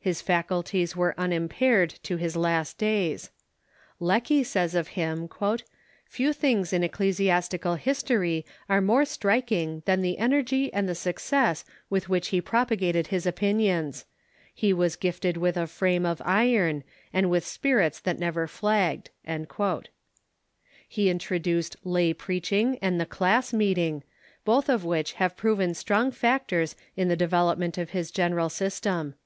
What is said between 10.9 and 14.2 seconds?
suc cess with which he propagated his opinions.